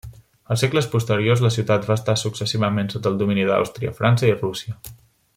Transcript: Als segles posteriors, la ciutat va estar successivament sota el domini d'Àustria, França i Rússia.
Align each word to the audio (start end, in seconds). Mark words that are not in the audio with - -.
Als 0.53 0.61
segles 0.63 0.87
posteriors, 0.93 1.43
la 1.45 1.51
ciutat 1.57 1.85
va 1.89 1.97
estar 2.01 2.15
successivament 2.21 2.89
sota 2.95 3.11
el 3.13 3.19
domini 3.23 3.45
d'Àustria, 3.51 3.93
França 4.03 4.31
i 4.31 4.35
Rússia. 4.45 4.79